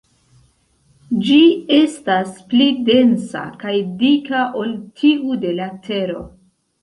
[1.25, 1.35] Ĝi
[1.79, 6.25] estas pli densa kaj dika ol tiu de la Tero.